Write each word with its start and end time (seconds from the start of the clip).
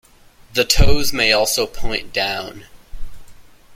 The 0.55 0.65
toes 0.65 1.13
may 1.13 1.31
also 1.31 1.67
point 1.67 2.11
down. 2.11 2.65